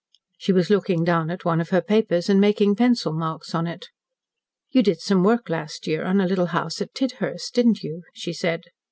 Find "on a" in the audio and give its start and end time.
6.05-6.25